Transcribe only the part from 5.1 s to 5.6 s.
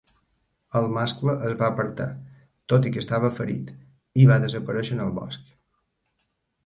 bosc.